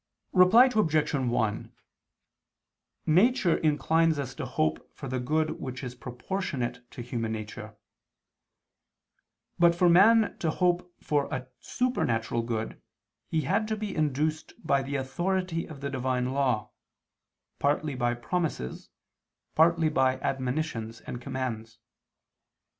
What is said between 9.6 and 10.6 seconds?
for man to